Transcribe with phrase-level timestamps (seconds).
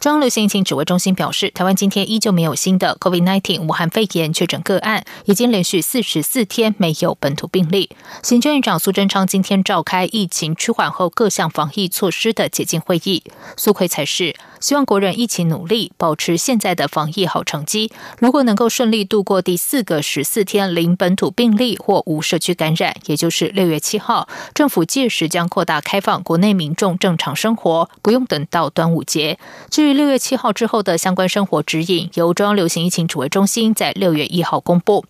[0.00, 7.90] 中央流行疫情指挥中心表示，台湾今天依旧没有新的 COVID-19 武汉肺炎确诊个案，已经连续四十四天没有本土病例。
[8.22, 13.22] 行政院长苏贞昌今天召开疫情趋缓后各项防疫措施的解禁会议，
[13.58, 14.34] 苏奎才是。
[14.58, 17.90] 希望国人一起努力，保持现在的防疫好成绩。
[18.18, 29.38] 如果能够顺利度过第四个十四天零本土病例或无社区感染，也就是六月七号，政府届时将扩大开放国内民众正常生活，不用等到端午节。
[29.70, 35.04] 至于六月七号之后的相关生活指引，由中央流行疫情指挥中心在六月一号公布。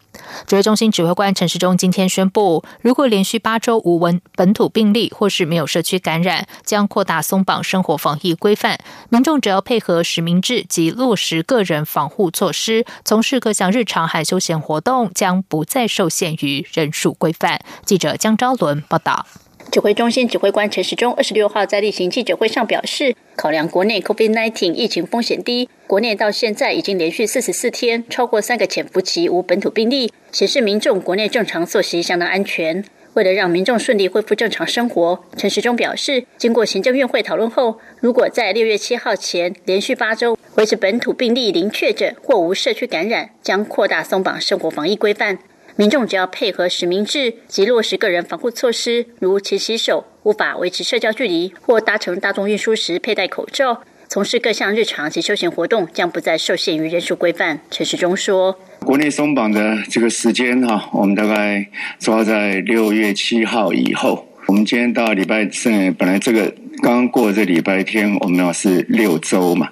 [0.47, 8.79] 指挥中心指挥官陈时中今天宣布，如果连续八周无文本土病例或是没有社区感染，将扩大松绑生活防疫规范，
[9.09, 17.61] 民众只要配合实名制及落实个人防护措施，从事各项日常和休闲活动，将不再受限于人数规范。
[17.85, 19.27] 记者江昭伦报道。
[19.71, 32.85] 指挥中心指挥官陈时中二十六号在例行记者会上表示，考量国内 COVID-19 疫情风险低，国内到现在已经连续四十四天超过三个潜伏期无本土病例，显示民众国内正常作息相当安全。
[33.15, 45.39] 为了让民众顺利恢复正常生活，陈时中表示，经过行政院会讨论后，如果在六月七号前连续八周维持本土病例零确诊或无社区感染，将扩大松绑生活防疫规范。
[45.81, 57.61] 民众只要配合实名制及落实个人防护措施，如勤洗手、无法维持社交距离或搭乘大众运输时佩戴口罩，从事各项日常及休闲活动，将不再受限于人数规范。
[57.71, 61.67] 陈时中说：“国内松绑的这个时间哈，我们大概
[61.99, 64.29] 抓在六月七号以后。
[64.49, 69.69] 我们今天到礼拜四，本来这个。”刚过这礼拜天，我们要是六周嘛，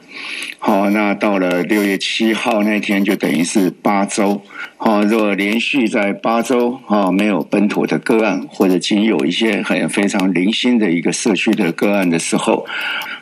[0.58, 4.42] 好，那到了六月七号那天就等于是八周，
[4.76, 12.66] 好，如果连续在八周啊没有本土的个案，或者仅有一些很非常零星的一个社区的个案的时候，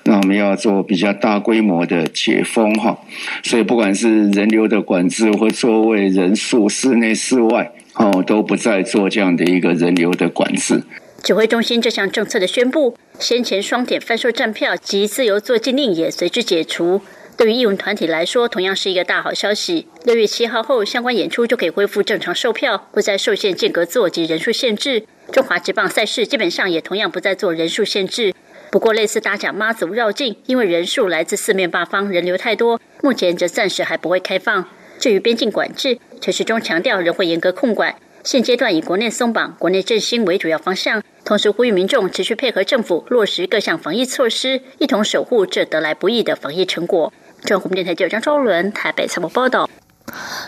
[0.02, 2.98] 那我们要做比较大规模的解封哈，
[3.44, 10.82] 所以不管是人流的管制或座位人数、室内室外，哦，都不再做这样的一个人流的管制。
[11.22, 17.00] 指挥中心这项政策的宣布，先前双点贩售站票及自由做禁令也随之解除。
[17.36, 19.86] 对于艺文团体来说，同样是一个大好消息。
[20.04, 25.04] 六月七号后，相关演出就可以恢复正常售票，不再受限间隔座及人数限制。
[25.32, 28.32] 中华职棒赛事基本上也同样不再做人数限制。
[28.70, 34.66] 不过，类似大甲妈祖绕境，因为人数来自四面八方，人流太多，目前则暂时还不会开放。
[34.98, 37.96] 至于边境管制，陈时中强调仍会严格控管。
[38.26, 47.12] 现阶段以国内松绑、国内振兴为主要方向，同时呼吁民众持续配合政府落实各项防疫措施，一同守护这得来不易的防疫成果。
[47.44, 49.70] 中央电台记者张昭伦台北采访报道。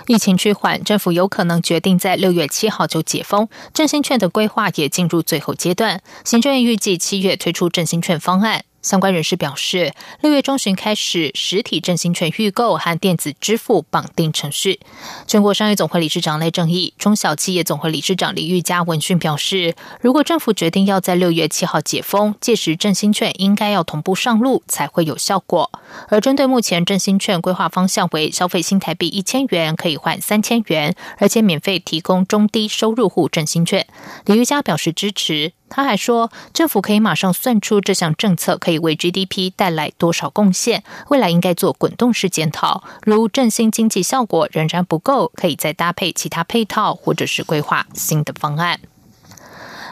[0.08, 6.00] 疫情趋缓，政府有可能决定在六月七号就解封，振兴券的规划也进入最后阶段。
[6.24, 8.64] 行政院预计七月推出振兴券方案。
[8.80, 14.80] 相关人士表示，六月中旬开始实体振兴券预购和电子支付绑定程序。
[15.26, 25.70] 全国商业总会理事长赖正义、中小企业总会理事长李玉佳闻讯表示，如果政府决定要在六月七号解封，届时振兴券应该要同步上路才会有效果。
[26.08, 33.86] 而针对目前振兴券规划方向为消费新台币一千元可以换三千元，而且免费提供中低收入户振兴券，
[34.26, 35.52] 李玉佳表示支持。
[35.70, 42.82] 他还说，政府可以马上算出这项政策可以为 GDP 带来多少贡献，未来应该做滚动式检讨。
[43.02, 48.80] 如振兴经济效果仍然不够，可以再搭配其他配套，或者是规划新的方案。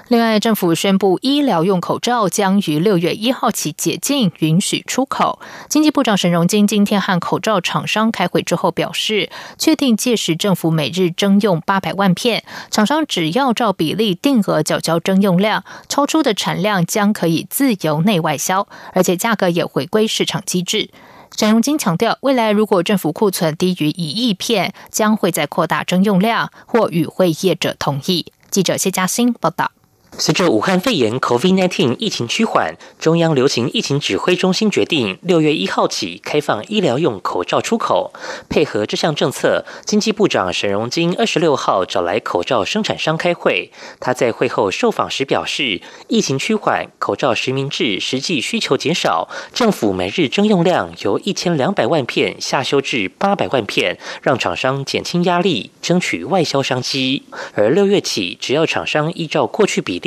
[0.09, 5.41] 另外，政府宣布医疗用口罩将于六月一号起解禁，允许出口。
[5.69, 9.29] 经济部长沈荣金今天和口罩厂商开会之后表示，
[9.59, 20.91] 确定届时政府每日征用八百万片，厂商只要照比例定额缴交征用量，超出的产量将可以自由内外销，而且价格也回归市场机制。
[21.37, 28.27] 沈荣金强调，未来如果政府库存低于一亿片，将会再扩大征用量或与会业者同意。
[28.53, 29.73] 记者谢嘉欣报道。
[30.19, 38.15] 随着武汉肺炎 （COVID-19） 疫情趋缓，中央流行疫情指挥中心决定，六月一号起开放医疗用口罩出口。
[38.49, 43.71] 配合这项政策，经济部长沈荣金二十六号找来口罩生产商开会。
[44.01, 57.25] 他在会后受访时表示，疫情趋缓，口罩实名制实际需求减少，政府每日征用量由一千两百万片下修至八百万片，让厂商减轻压力，争取外销商机。
[57.53, 60.06] 而六月起，只要厂商依照过去比例。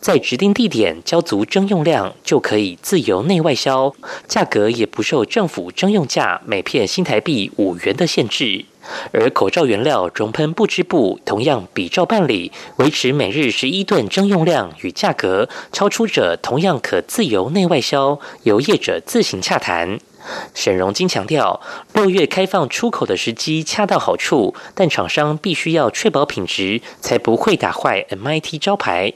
[0.00, 3.92] 在指定地点交足征用量，就可以自由内外销，
[4.26, 8.64] 价格也不受政府征用价每片新台币五元的限制。
[9.12, 19.98] 而口罩原料熔喷不织布同样比照办理，维持每日十一吨征用量与价格，超出者同样可自由内外销，由业者自行洽谈。
[20.54, 21.60] 沈荣金强调，
[21.94, 29.12] 六月开放出口的时机恰到好处，但厂商必须要确保品质，才不会打坏 MIT 招牌。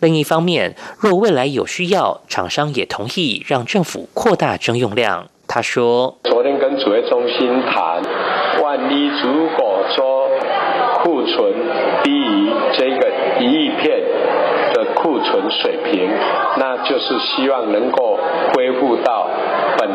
[0.00, 5.28] 另一方面，若未来有需要，厂商也同意让政府扩大征用量。
[5.48, 8.02] 他说：“昨天跟指挥中心谈，
[8.62, 10.28] 万一如果说
[11.04, 11.54] 库存
[12.02, 14.00] 低于这个一亿片
[14.74, 16.10] 的库存水平，
[16.58, 18.18] 那就是希望能够
[18.54, 19.30] 恢复到。”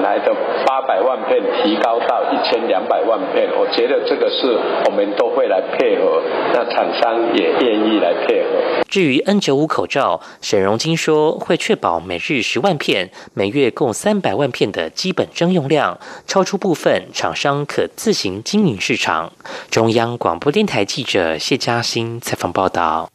[0.01, 0.33] 来的
[0.65, 6.21] 八百万片提高到一千两百万片，我觉得这个是我们都会来配合，
[6.53, 8.81] 那厂商也愿意来配合。
[8.89, 19.31] 至于 N 九五口罩，沈荣金说会确保每日十万片，每月共三百万片的基本征用量，超出部分厂商可自行经营市场。
[19.69, 23.09] 中央广播电台记者谢嘉欣采访报道。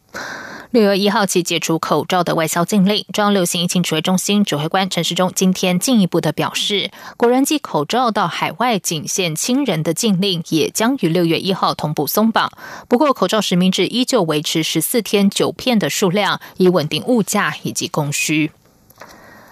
[0.73, 12.51] 六月一号起解除口罩的外销禁令，中央流行疫情指挥中心指挥官陈时中今天进一步的表示，国人寄口罩到海外仅限亲人的禁令，也将于六月一号同步松绑。
[12.89, 18.51] 不过，口罩实名制依旧维持十四天九片的数量，以稳定物价以及供需。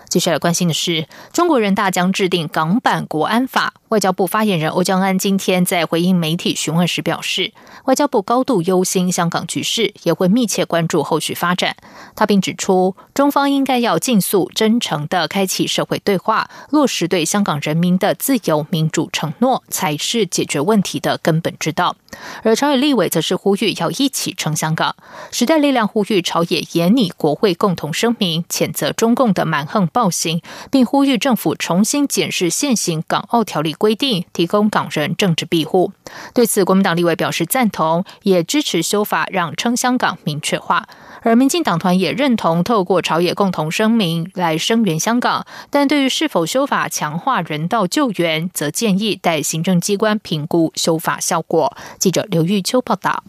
[0.08, 3.74] 接下来关心的是，中国人大将制定港版国安法。
[3.94, 7.52] 外交部发言人欧江安今天在回应媒体询问时表示，
[7.84, 11.76] 外交部高度忧心香港局势，也会密切关注后续发展。
[12.16, 21.94] 他并指出，中方应该要尽速、真诚的开启社会对话，落实对香港人民的自由民主承诺，才是解决问题的根本之道。
[22.42, 24.96] 而朝野立委则是呼吁要一起撑香港。
[25.30, 30.42] 时代力量呼吁朝野严拟国会共同声明，谴责中共的蛮横暴行，
[30.72, 35.92] 并呼吁政府重新检视现行港澳条例规定，提供港人政治庇护。
[36.32, 40.88] 对此，国民党立委表示赞同，也支持修法，让称香港明确化。
[41.20, 51.76] 而民进党团也认同透过朝野共同声明来声援香港，但对于是否修法强化人道救援，则建议待行政机关评估修法效果。
[51.98, 53.22] 记者刘玉秋报道。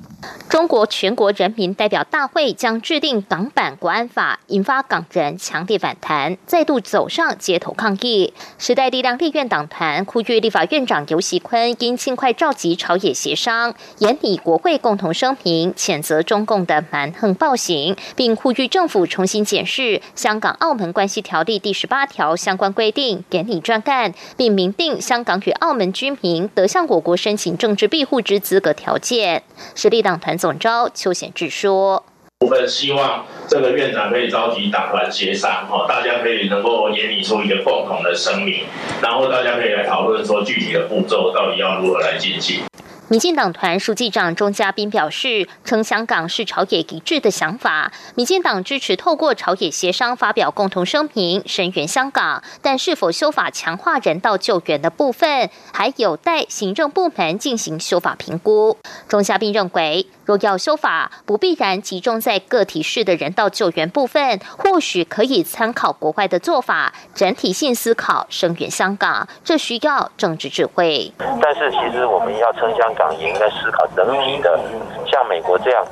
[0.50, 8.34] 中国全国人民代表大会将制定港版国安法，引发港人强烈反弹，再度走上街头抗议。
[8.58, 17.96] 时代力量立院党团呼吁立法院长游锡坤应尽快召集朝野协商，严拟国会共同声明，谴责中共的蛮横暴行。
[18.16, 19.82] 并呼吁政府重新检视
[20.14, 29.42] 《香港澳门关系条例》第十八条相关规定，典礼专干，并明定香港与澳门居民得向我国申请政治庇护之资格条件。
[29.74, 32.06] 实力党团总召邱显志说
[32.46, 38.66] ：“我们希望这个院长可以召集党团协商，哈，大家可以能够研拟出一个共同的声明，
[39.02, 42.62] 然后大家可以来讨论说具体的步骤到底要如何来进行。”
[43.10, 47.92] 民进党团书记长钟嘉宾表示，称香港是朝野一致的想法。
[48.14, 52.44] 民进党支持透过朝野协商发表共同声明，声援香港。
[52.62, 58.78] 但是否修法强化人道救援的部分，还有待行政部门进行修法评估。
[59.08, 60.06] 钟嘉宾认为。
[60.26, 71.12] 若要修法，不必然集中在个体式的人道救援部分，或许可以参考国外的做法，整体性思考声援香港，这需要政治智慧。
[71.42, 74.60] 但是，其实我们要称香港，也应该思考整体的，
[75.06, 75.86] 像美国这样，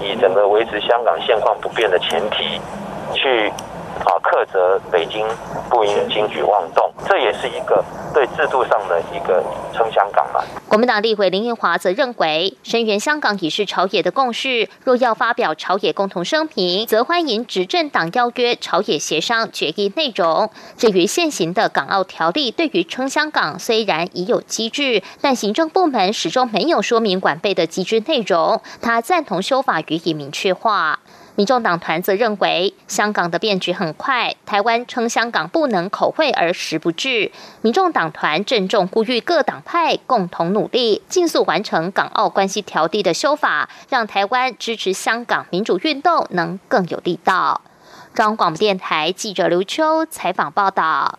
[0.00, 2.60] 以整个维持香港现况不变的前提，
[3.12, 3.52] 去。
[4.00, 5.26] 啊，克责北京
[5.68, 9.42] 不应轻举妄动，这也是一个对制度上的一个
[9.72, 10.42] 撑香港嘛。
[10.68, 20.50] 国民党立委林彦华则认为，声援香港已是朝野的共识，若要发表朝野共同声明，则欢迎执政党邀约朝野协商决议内容。
[20.76, 28.60] 至于现行的港澳条例，对于撑香港虽然已有机制，但行政部门始终没有说明管备的机制内容。
[28.80, 31.00] 他赞同修法予以明确化。
[31.36, 37.32] 民众党团则认为，香港的变局很快，台湾称香港不能口惠而实不至。
[37.62, 47.62] 民众党团郑重呼吁各党派共同努力，尽速完成港澳关系条例的修法，让台湾支持香港民主运动能更有力道。
[48.12, 51.18] 中央广播电台记者刘秋采访报道。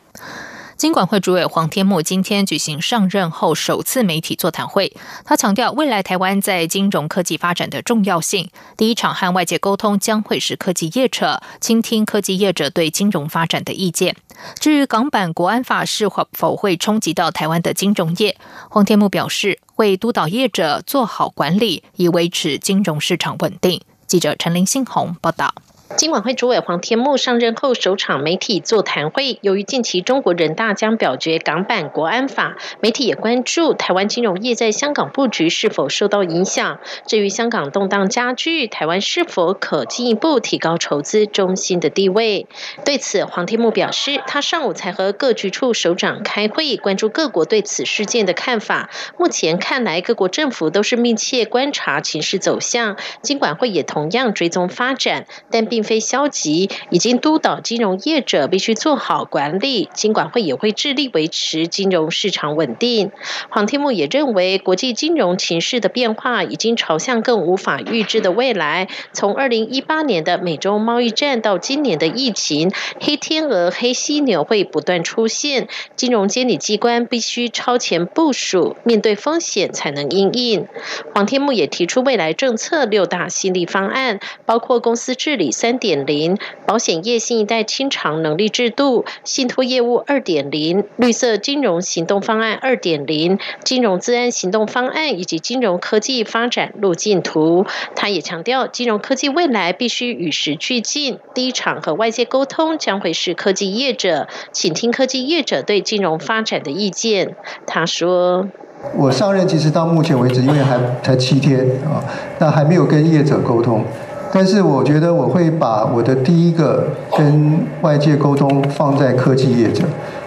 [0.82, 4.92] 金管会主委黄天木今天举行上任后首次媒体座谈会，
[5.24, 8.50] 他强调未来台湾在金融科技发展的重要性。
[8.78, 14.16] 第一场和外界沟通将会是科技业者，倾听科技业者对金融发展的意见。
[14.60, 18.36] 至于港版国安法是否会冲击到台湾的金融业，
[18.68, 23.80] 黄天木表示会督导业者做好管理，以维持金融市场稳定。
[24.08, 25.54] 记者陈林信宏报道。
[25.98, 36.80] 金管会主委黄天木上任后首场媒体座谈会，由于近期中国人大将表决港版国安法，媒体也关注台湾金融业在香港布局是否受到影响。
[37.06, 42.48] 至于香港动荡加剧，台湾是否可进一步提高筹资中心的地位？
[42.86, 48.90] 对此，黄天木表示，他上午才和各局处首长开会，关注各国对此事件的看法。
[49.18, 55.81] 目前看来，各国政府都是密切观察情势走向，金管会也同样追踪发展，但并。
[55.84, 59.90] 非消极，已经督导金融业者必须做好管理。
[59.94, 63.12] 金管会也会致力维持金融市场稳定。
[63.50, 68.88] 黄天木也认为，国际金融情势的变化已经朝向更无法预知的未来。
[69.12, 75.68] 从二零一八年的美洲贸易战到今年的疫情，黑天鹅、黑犀牛会不断出现。
[75.96, 80.68] 金融监理机关必须超前部署，面对风险才能应应。
[81.16, 85.71] 黄天木也提出未来政策六大新力方案，包括公司治理三。
[85.72, 97.66] 三点零保险业新一代清偿能力制度，信托业务二点零绿色金融行动方案二点零金融资安行动方案以及金融科技发展路径图。
[97.96, 101.20] 他也强调，金融科技未来必须与时俱进。
[101.34, 107.38] 第一场和外界沟通将会是科技业者，请听科技业者对金融发展的意见。
[107.66, 108.50] 他说
[108.98, 112.04] ：“我上任其实到目前为止，因为还才七天啊，
[112.40, 113.86] 那还没有跟业者沟通。”
[114.34, 119.84] 但是我觉得我会把我的第一个跟外界沟通放在科技业者，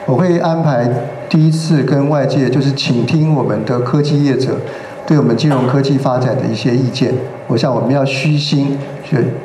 [0.07, 0.89] 我会安排
[1.29, 4.57] 第一次跟外界就是倾听我们的科技业者
[5.07, 7.15] 对我们金融科技发展的一些意见。
[7.47, 8.79] 我想我们要虚心，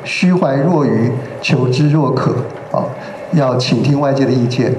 [0.04, 2.32] 虚怀若愚，求知若渴，
[2.70, 2.84] 啊，
[3.32, 4.74] 要倾听外界的意见。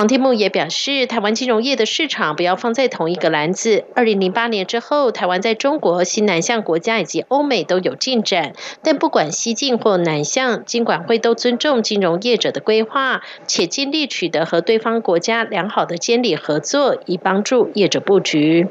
[0.00, 3.84] 黄天木也表示，台湾金融业的市场不要放在同一个篮子。
[3.94, 18.68] 二零零八年之后，台湾在中国、新南向国家以及欧美都有进展，但不管西进或南向，金管会都尊重金融业者的规划，且尽力取得和对方国家良好的监理合作，以帮助业者布局。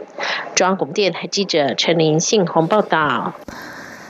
[0.55, 3.35] 中央广播电台记者陈林信宏报道。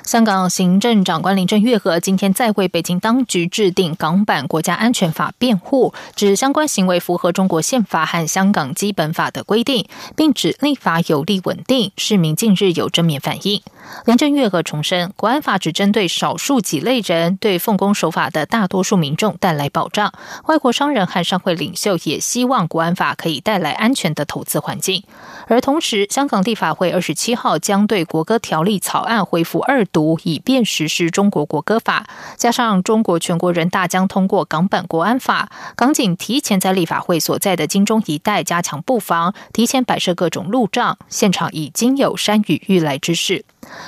[0.10, 11.92] 香港行政长官林郑月娥今天再为北京当局制定港版国家安全法辩护，指相关行为符合中国宪法和香港基本法的规定，并指立法有利稳定。
[11.96, 13.62] 市民近日有正面反应。
[14.06, 20.12] 林郑月娥重申，国安法只针对少数几类人，对奉公守法的大多数民众带来保障。
[20.48, 25.04] 外国商人和商会领袖也希望国安法可以带来安全的投资环境。
[25.48, 29.99] 而同时，香港立法会二十七号将对国歌条例草案恢复二读。
[30.24, 43.46] 以便实施中国国歌法，加上中国全国人大将通过港版国安法，港警提前在立法会所在的金钟一带加强布防，提前摆设各种路障，现场已经有山雨欲来之势。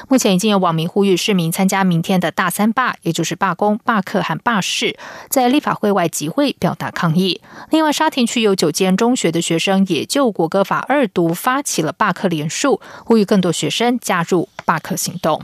[0.08, 4.98] 目前已经有网民呼吁市民参加明天的大三罢，也就是罢工、罢课和罢市，
[5.30, 7.42] 在立法会外集会表达抗议。
[7.70, 15.42] 另外，沙田区有九间中学的学生也就国歌法二读发起了罢课联署，呼吁更多学生加入罢课行动。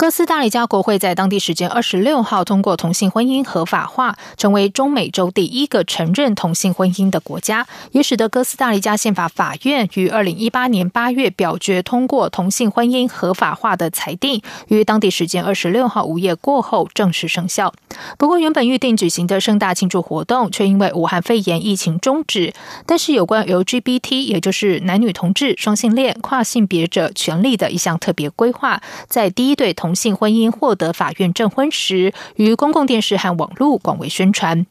[0.00, 17.74] 哥斯达黎加国会在当地时间二十六号通过同性婚姻合法化，成为中美洲第一个承认同性婚姻的国家，也使得哥斯达黎加宪法法院于二零一八年八月表决通过同性婚姻合法化的裁定，于当地时间二十六号午夜过后正式生效。
[18.16, 22.54] 不过，原本预定举行的盛大庆祝活动却因为武汉肺炎疫情终止。
[22.86, 34.64] 但是，有关 LGBT，也就是男女同志、双性恋、跨性别者权利的一项特别规划，在第一对同同性婚姻获得法院证婚时，于公共电视和网络广为宣传。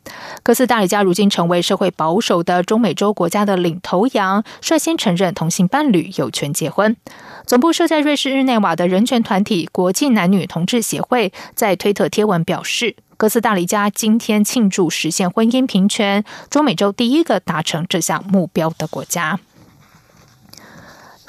[0.44, 6.96] 哥斯达黎加如今成为社会保守的中美洲国家的领头羊，率先承认同性伴侣有权结婚。
[7.46, 19.38] 总部设在瑞士日内瓦的人权团体国际男女同志协会在推特贴文表示，哥斯达黎加今天庆祝实现婚姻平权，中美洲第一个达成这项目标的国家。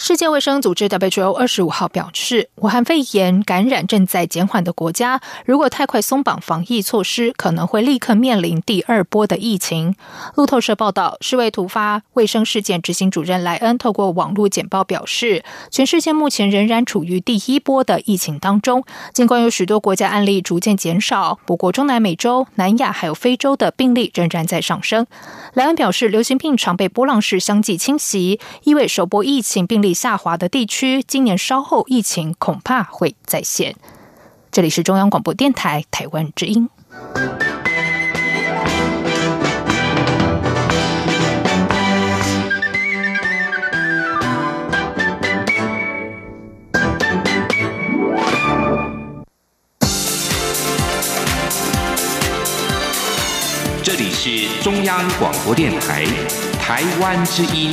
[0.02, 9.94] 世界卫生组织 WHO 二十五号表示，武汉肺炎感染正在减缓的国家，如果太快松绑防疫措施，可能会立刻面临第二波的疫情。
[10.36, 25.06] 路透社报道，世卫突发卫生事件执行主任莱恩透过网络简报表示，全世界目前仍然处于第一波的疫情当中，尽管有许多国家案例逐渐减少，不过中南美洲、南亚还有非洲的病例仍然在上升。
[25.52, 29.89] 莱恩表示，流行病常被波浪式相继侵袭，意味首波疫情病例。
[29.94, 33.76] 下滑的地区，今年稍后疫情恐怕会再现。
[34.50, 36.68] 这里是中央广播电台台湾之音。
[53.82, 56.04] 这里是中央广播电台
[56.60, 57.72] 台湾之音。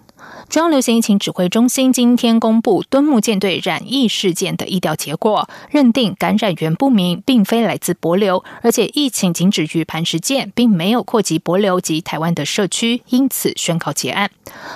[0.51, 14.29] 中央流行疫情指挥中心今天公布敦睦舰队染疫事件的疫调结果，认定感染源不明，并非来自博流，而且疫情仅止于磐石舰，并没有扩及博流及台湾的社区，因此宣告结案。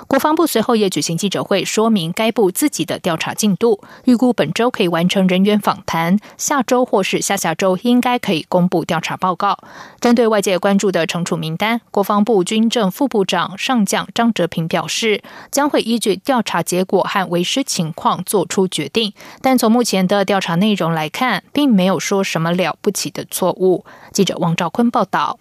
[0.07, 9.57] 国防部随后也举行记者会，说明该部自己的调查进度，预估本周可以完成人员访谈，下周或是下下周应该可以公布调查报告。
[9.99, 15.64] 针对外界关注的惩处名单，国防部军政副部长上将张哲平表示，将。
[15.65, 23.83] 将会依据调查结果和为师情况做出决定，但从目前的调查内容来看，并没有说什么了不起的错误。
[24.11, 25.39] 记者王兆坤报道：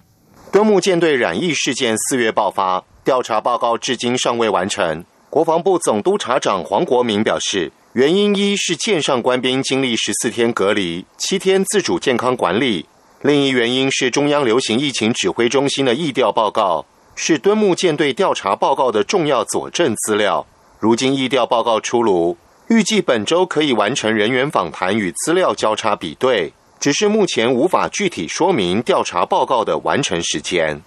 [0.51, 5.05] 敦睦舰队染疫事件四月爆发，调查报告至今尚未完成。
[5.29, 12.87] 国防部总督察长黄国明表示，原因一是舰上官兵经历十四天隔离、七天自主健康管理；
[13.21, 16.87] 另一原因是中央流行疫情指挥中心的疫调报告。
[17.17, 20.47] 是敦睦舰队调查报告的重要佐证资料。
[20.79, 22.37] 如今议调报告出炉，
[22.69, 30.83] 预计本周可以完成人员访谈与资料交叉比对，只是目前无法具体说明调查报告的完成时间。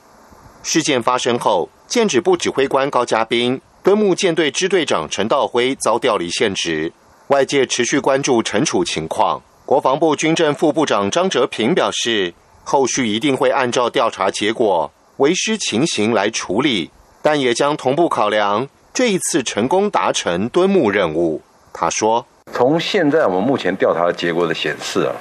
[0.64, 6.92] 事件发生后，舰指部指挥官高嘉斌、敦睦舰队支队长陈道辉遭调离现职，
[7.28, 9.42] 外界持续关注惩处情况。
[9.66, 14.92] 国防部军政副部长张哲平表示，后续一定会按照调查结果。
[15.18, 21.42] 为师情形来处理，但也将同步考量这一次成功达成敦睦任务。
[21.74, 25.14] 他说：“从现在我们目前调查的结果的显示啊，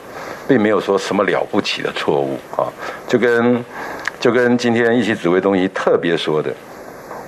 [0.47, 2.69] 并没有说什么了不起的错误啊，
[3.09, 3.65] 就跟
[4.21, 6.55] 就跟今天一起指挥中心特别说的，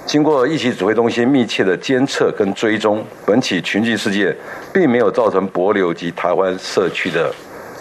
[0.06, 4.34] 经过一起指挥中心密切的监测跟追踪，本起群聚事件
[4.72, 7.34] 并没有造成博流及台湾社区的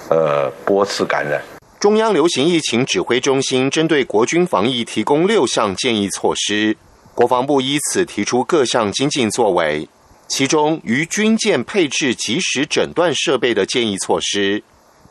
[0.09, 1.41] 呃波次感染。”
[1.79, 6.75] 中央流行疫情指挥中心针对国军防疫提供六项建议措施，
[7.13, 9.87] 国防部依此提出各项精进作为。
[10.27, 14.63] 其中，于军舰配置即时诊断设备的建议措施，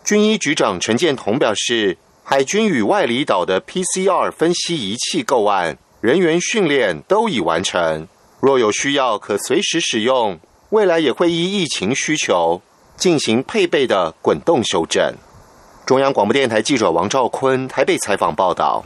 [0.04, 8.08] 军医局长陈建同表示，海军与外离岛的 PCR 分析仪器购案、人员训练都已完成，
[8.40, 12.60] 若有需要可随时使用，未来也会依疫情需求
[12.96, 15.14] 进行配备的滚动修正。
[15.86, 18.84] 中央广播电台记者王兆坤台北采访报道。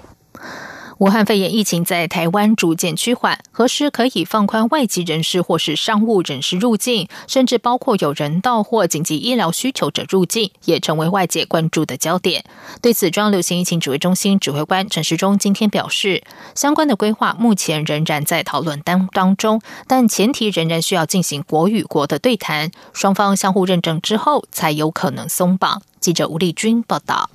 [1.01, 12.45] 武汉肺炎疫情在台湾逐渐趋缓，何时可以放宽外籍人士或是商务人士入境，甚至包括有人道或紧急医疗需求者入境，也成为外界关注的焦点。
[12.83, 16.23] 对此，中央流行疫情指挥中心指挥官陈时中今天表示，
[16.55, 25.81] 相关的规划目前仍然在讨论当当中，但前提仍然需要进行国与国的对谈，双方相互认证之后，才有可能松绑。
[25.99, 27.31] 记者吴丽君报道。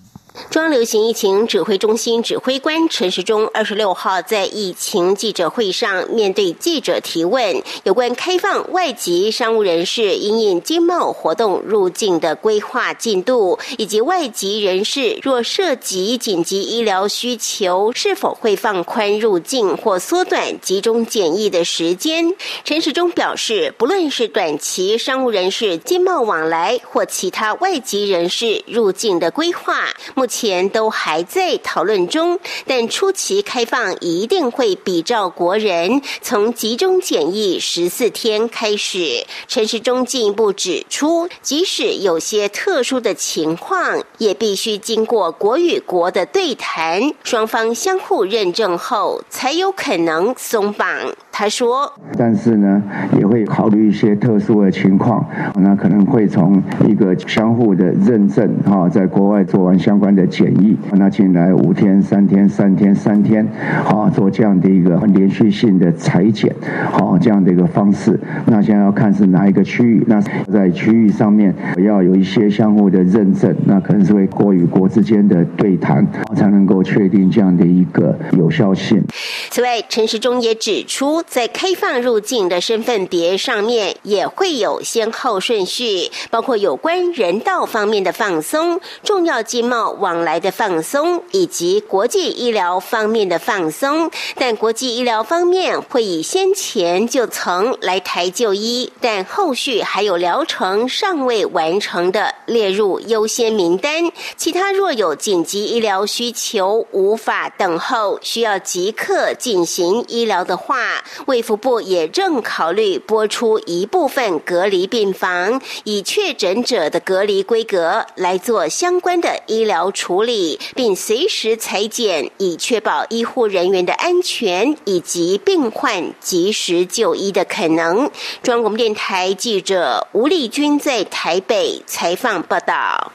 [0.49, 22.35] 中央流行疫情指挥中心指挥官陈时中二十六号在疫情记者会上面对记者提问，有关开放外籍商务人士因应经贸活动入境的规划进度，以及外籍人士若涉及紧急医疗需求，是否会放宽入境或缩短集中检疫的时间。
[22.65, 39.23] 陈时中表示，不论是短期商务人士经贸往来或其他外籍人士入境的规划，目目前都还在讨论中，但初期开放一定会比照国人从集中检疫十四天开始。
[39.47, 50.87] 陈时中进一步指出，即使有些特殊的情况，也必须经过国与国的对谈，双方相互认证后，才有可能松绑。
[51.31, 52.81] 他说：“但是呢，
[53.19, 55.23] 也会考虑一些特殊的情况，
[55.57, 63.45] 那可能会从一个相互的认证哈，在国外做完相关的检疫，那进来五天、三天、三天、三天，
[63.83, 66.53] 好做这样的一个连续性的裁剪，
[66.91, 68.19] 好这样的一个方式。
[68.45, 79.03] 那现在要看是哪一个区域，那在区域上面要有一些相互的认证，那可能是会国与国之间的对谈，才能够确定这样的一个有效性。
[79.49, 81.23] 此外，陈时中也指出。
[81.27, 94.11] 在开放入境的身份别上面也会有先后顺序，包括有关人道方面的放松、重要经贸往来的放松，以及国际医疗方面的放松。
[94.35, 104.11] 但国际医疗方面会以先前就曾来台就医，但后续还有疗程尚未完成的列入优先名单。
[104.37, 111.03] 其他若有紧急医疗需求无法等候，需要即刻进行医疗的话。
[111.25, 128.11] 卫福部也正考虑拨出一部分隔离病房，以确诊者的隔离规格来做相关的医疗处理，并随时裁剪，以确保医护人员的安全以及病患及时就医的可能。
[128.43, 133.13] 中央广播电台记者吴丽君在台北采访报道。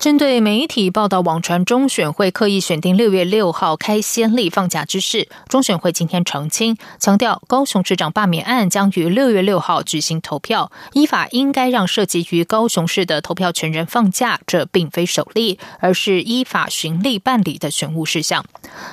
[0.00, 18.42] 针对媒体报道网传中选会刻意选定六月六号开先例放假之事，中选会今天澄清，强调高雄市长罢免案将于六月六号举行投票，依法应该让涉及于高雄市的投票权人放假，这并非首例，而是依法循例办理的选务事项。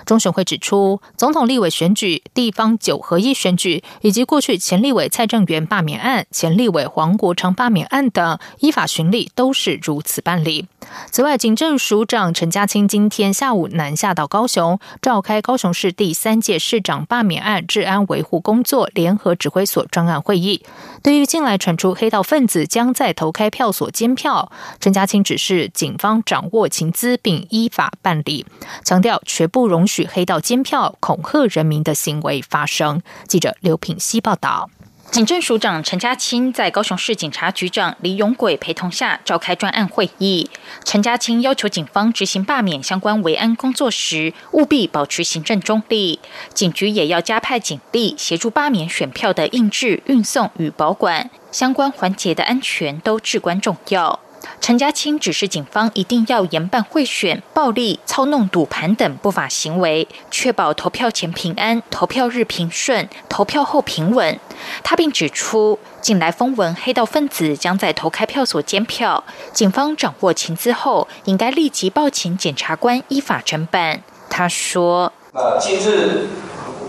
[0.05, 10.65] 中选会指出，总统立委选举、地方九合一选举以及过去前立委蔡正元罢免案、前立委黄国昌罢免案等，依法循例都是如此办理。
[11.11, 20.63] 此外，警政署长陈家清今天下午南下到高雄，召开高雄市第三届市长罢免案治安维护工作联合指挥所专案会议。
[21.01, 28.45] 对于近来传出黑道分子将在投开票所监票，陈家清指示警方掌握情资并依法办理，
[28.83, 33.01] 强调绝不容许黑道监票、恐吓人民的行为发生。
[33.27, 34.69] 记者刘品希报道。
[35.09, 40.49] 警政署长陈家清在高雄市警察局长李永贵陪同下召开专案会议。
[40.83, 46.19] 陈家清要求警方执行罢免相关维安工作时，务必保持行政中立。
[46.53, 54.19] 警局也要加派警力协助罢免选票的印制、运送与保管，相关环节的安全都至关重要。
[54.59, 64.39] 陈家清指示警方一定要严办贿选、暴力、操弄赌盘等不法行为，确保投票前平安、投票日平顺、投票后平稳。
[64.83, 74.01] 他并指出，近来风闻黑道分子将在投开票所监票，警方掌握情资后，应该立即报请检察官依法侦办。
[74.29, 76.27] 他说：“那近日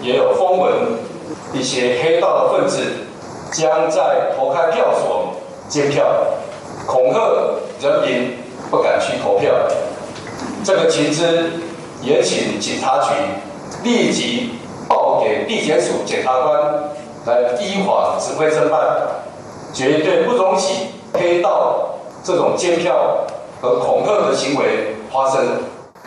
[0.03, 0.99] 也有风闻，
[1.55, 3.07] 一些黑道的分子
[3.53, 5.37] 将在投开票所
[5.69, 6.05] 监票。”
[6.89, 7.21] 恐吓
[7.83, 8.39] 人民
[8.71, 9.53] 不敢去投票，
[10.65, 11.51] 这个情资
[12.03, 13.11] 也请警察局
[13.85, 14.53] 立即
[14.89, 16.59] 报给地检署检察官
[17.27, 18.81] 来依法指挥侦办，
[19.75, 23.27] 绝对不容许黑道这种监票
[23.61, 25.65] 和恐吓的行为发生。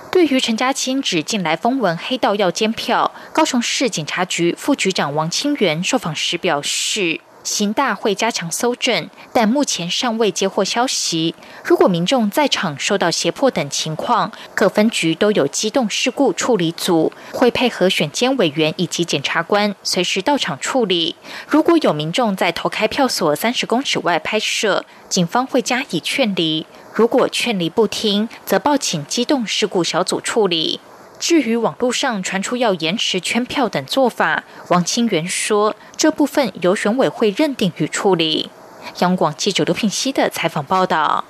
[0.10, 7.22] 对于陈家清指近来风闻黑道要监票，高雄市警察局副局长王清源受访时表示。
[7.44, 11.34] 刑大会加强搜证，但目前尚未接获消息。
[11.64, 21.16] 如果民众在场受到胁迫等情况，各分局都有机动事故处理组，会配合选监委员以及检察官，随时到场处理。
[21.48, 26.66] 如果有民众在投开票所三十公尺外拍摄，警方会加以劝离。
[26.94, 30.80] 如果劝离不听，则报请机动事故小组处理。
[31.22, 38.50] 至于网络上传出要延迟圈票等做法，王清源说，这部分由选委会认定与处理。
[39.02, 41.24] 央广记者刘品熙的采访报道。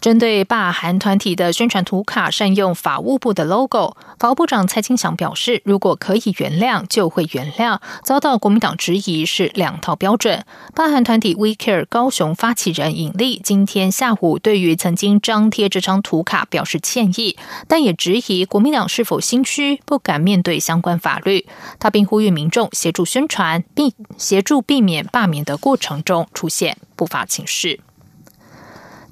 [0.00, 7.78] 针对罢韩团体的宣传图卡善用法务部的 logo，法务部长蔡清祥表示，如果可以原谅，就会原谅。
[8.02, 10.44] 遭到国民党质疑是两套标准。
[10.74, 17.36] 罢韩团体 We Care 高雄发起人尹力今天下午对于曾经张贴这张图卡表示歉意，
[17.68, 21.46] 但也质疑国民党是否心虚，不敢面对相关法律。
[21.78, 27.78] 他并呼吁民众协助宣传，并协助避免罢免的过程中出现不法情事。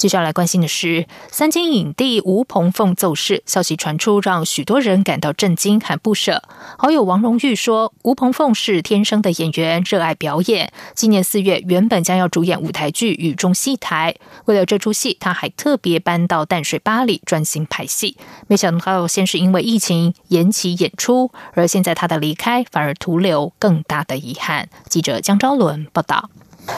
[0.00, 6.42] 接下来关心的是，三金影帝吴鹏凤奏事消息传出，让许多人感到震惊和不舍。
[6.78, 10.72] 好友王荣玉说，吴鹏凤是天生的演员，热爱表演。
[10.94, 18.16] 今年四月，原本将要主演舞台剧《雨中戏台》，为了这出戏，他还特别搬到淡水巴黎专心拍戏。
[18.46, 24.70] 没想到，先是因为疫情延期演出，而现在他的离开反而徒留更大的遗憾。
[24.88, 26.30] 记者江昭伦报道。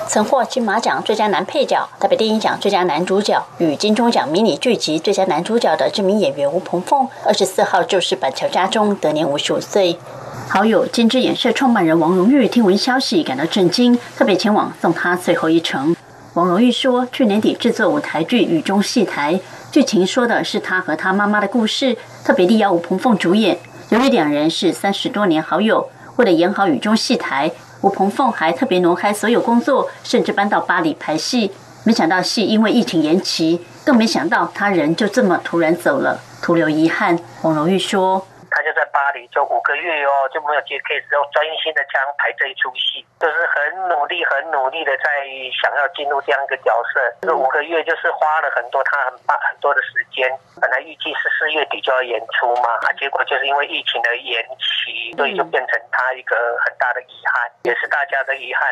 [0.09, 9.99] 曾获金马奖最佳男配角、台北电影奖最佳男主角与金钟奖迷你剧集最佳男主角的知名演员吴鹏凤，二十四号就是板桥家中，得年五十五岁。
[10.49, 15.97] 好友金枝演社创办人王荣玉听闻消息感到震惊，特别前往送他最后一程。
[16.35, 19.35] 王荣玉说，去年底制作舞台剧《雨中戏台》，
[19.71, 23.59] 剧情说的是他和他妈妈的故事，特别力邀吴鹏凤主演。
[23.89, 27.49] 由于两人是三十多年好友，为了演好《雨中戏台》。
[27.83, 31.53] 吴鹏凤还特别挪开所有工作，甚至搬到巴黎拍戏。
[31.85, 37.19] 没想到戏因为疫情延期，更没想到他人就这么突然走了，徒留遗憾。
[37.41, 38.27] 黄荣玉说。
[39.03, 47.03] 巴黎，就五个月哦，就没有接 case，要专心的这样排这一出戏，就是很努力、很努力的在想要进入这样一个角色。
[47.27, 50.31] 这五个月就是花了很多他很大很多的时间，
[50.63, 58.71] 本来预计是四月底就要演出嘛，啊，结果就是因为疫情的延期，所以就变成他一个很大的遗憾，也是大家的遗憾。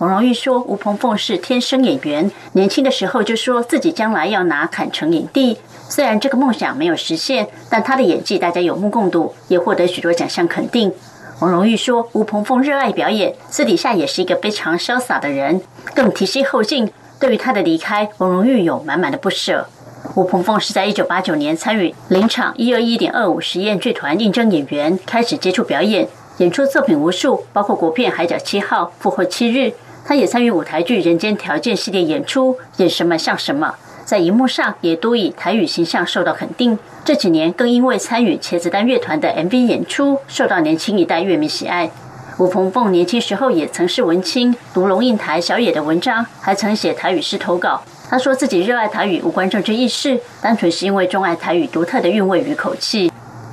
[0.00, 5.58] 王荣玉说：“吴鹏凤是天生演员，年轻的时候就说自己将来要拿坎城影帝。”
[5.90, 10.92] 虽然这个梦想没有实现，但他的演技大家有目共睹，也获得许多奖项肯定。
[11.38, 15.60] 王荣玉说：“吴鹏凤热爱表演，私底下也是一个非常潇洒的人，
[15.94, 16.90] 更提携后进。
[17.20, 19.68] 对于他的离开，王荣玉有满满的不舍。”
[20.16, 29.68] 吴鹏凤是在一九八九年参与林场一二一点二五实验剧团应征演员，开始接触表演，演出作品无数，包括国片《海角七号》《复活七日》。
[30.04, 33.76] 他也参与舞台剧《人间条件》系列演出，演什么像什么。
[34.10, 41.88] 在荧幕上也多以台语形象受到肯定，这几年更因为参与茄子蛋乐团的 MV 演出，受到年轻一代乐迷喜爱。
[42.36, 47.84] 吴鹏凤年轻时候也曾是文青，读龙应台、小野的文章，还曾写台语诗投稿。
[48.08, 53.12] 他说自己热爱台语无关政治意识，单纯是因为钟爱台语独特的韵味与口气。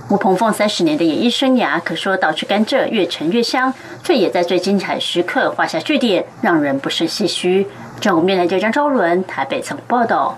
[0.09, 3.71] 吴鹏凤三十年的演艺生涯，可说倒吃甘蔗越陈越香，
[4.03, 7.67] 却也在最精彩时刻画下句点，让人不胜唏嘘。
[7.99, 10.37] 中国面台记张昭伦台北曾报道。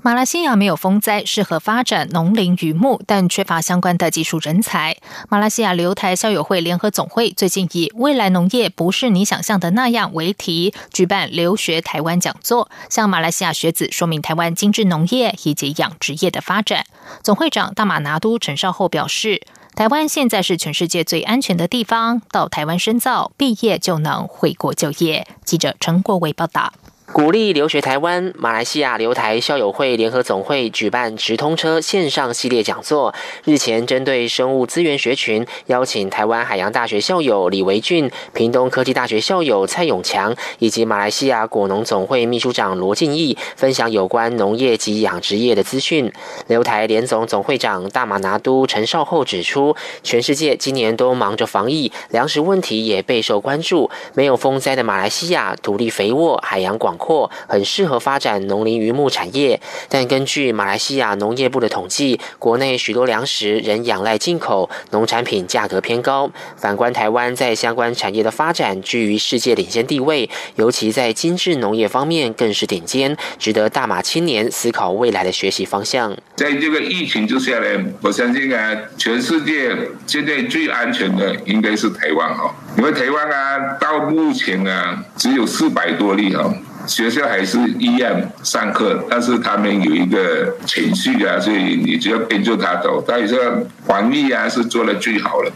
[0.00, 4.96] 马来西亚没有风灾，适合发展农林渔牧，但缺乏相关的技术人才。
[5.28, 16.86] 马来西亚留台校友会联合总会最近以“未来农业不是你想象的那样”为题，举办留学台湾讲座，向马来西亚学子说明台湾精致农业以及养殖业的发展。
[17.24, 19.42] 总会长大马拿都陈少厚表示，
[19.74, 25.26] 台湾现在是全世界最安全的地方，到台湾深造，毕业就能回国就业。
[25.44, 26.72] 记者陈国伟报道。
[27.10, 33.14] 鼓励留学台湾，马来西亚留台校友会联合总会举办直通车线上系列讲座。
[33.44, 46.12] 日前，针对生物资源学群，邀请台湾海洋大学校友李维俊、屏东科技大学校友蔡永强以及马来西亚果农总会秘书长罗敬义，分享有关农业及养殖业的资讯。
[46.46, 53.90] 留台联总总会长大马拿都陈少厚指出，全世界今年都忙着防疫，粮食问题也备受关注。
[54.12, 56.97] 没有风灾的马来西亚，土地肥沃，海洋广。
[56.98, 59.58] 阔很适合发展农林渔牧产业，
[59.88, 66.30] 但根据马来西亚农业部的统计，国内许多粮食仍仰赖进口，农产品价格偏高。
[66.56, 76.16] 反观台湾在相关产业的发展居于世界领先地位，尤其在精致农业方面更是顶尖，值得大马青年思考未来的学习方向。
[76.34, 86.52] 在这个疫情之下呢，我相信啊，全世界现在最安全的应该是台湾哈，因为台湾啊，到目前啊，只有四百多例哈。
[86.88, 93.04] 学校还是一样上课，但是他们有一个情绪啊，所以你只要跟着他走。
[93.06, 95.52] 他有时候防疫啊是做的最好的，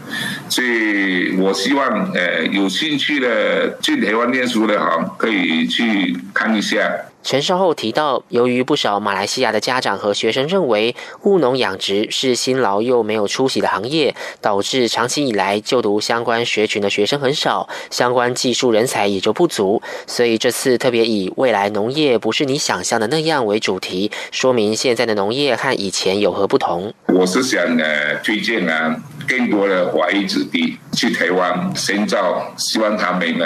[0.47, 6.79] 所以我希望呃有兴趣的去台湾念书的哈，可以去看一下。
[7.23, 19.81] 陈少后提到，由于不少马来西亚的家长和学生认为务农养殖是辛劳又没有出息的行业，导致长期以来就读相关学群的学生很少，相关技术人才也就不足。
[20.05, 26.93] 所以这次特别以“未来农业不是你想象的那样”为主题，说明现在的农业和以前有何不同。
[27.07, 28.95] 我是想呃推荐啊
[29.27, 33.45] 更多的华裔子弟去台湾深造，希望他们呢。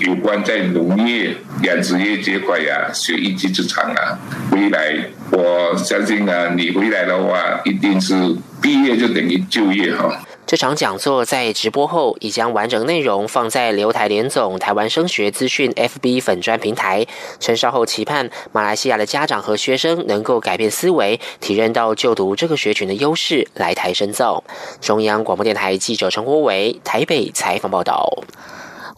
[0.00, 4.18] 有关在农业、养殖业这块呀，学一技之长啊。
[4.50, 8.14] 回来，我相信啊，你回来的话，一定是
[8.60, 10.20] 毕业就等于就业哈。
[10.46, 17.04] 这场讲座在直播后已将完整内容放在留台联总台湾升学资讯 FB 粉专平台。
[17.40, 24.44] 陈少后期盼马来西亚的家长和学生能够改变思维，体认到就读这个学群的优势，来台深造。
[24.80, 28.22] 中央广播电台记者陈国伟台北采访报道。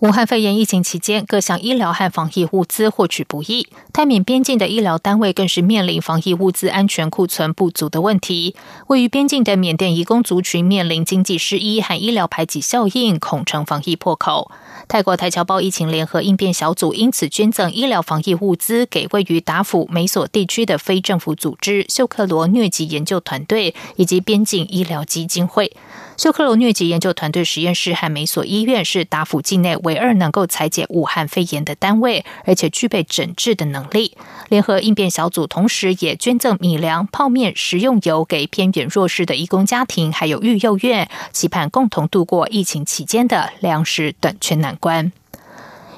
[0.01, 8.55] 武汉肺炎疫情期间，各项医疗和防疫物资获取不易，泰缅边境的医疗单位更是面临防疫物资安全库存不足的问题。
[8.87, 14.53] 位于边境的缅甸移工族群面临经济失依和医疗排挤效应，恐成防疫破口。
[14.87, 25.77] 泰国台侨胞疫情联合应变小组因此捐赠医疗防疫物资给位于达府美索地区的非政府组织秀克罗疟疾研究团队以及边境医疗基金会。
[26.17, 34.15] 秀克罗疟疾研究团队实验室和美索医院是达府境内唯二能够裁解武汉肺炎的单位，而且具备诊治的能力。
[34.51, 45.11] 联合应变小组同时也捐赠米粮、泡面、食用油给偏远弱势的义工家庭，还有育幼院，期盼共同度过疫情期间的粮食短缺难关。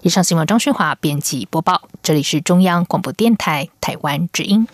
[0.03, 4.69] 以上新闻，张勋华编辑播报，这里是中央广播电台台湾之音。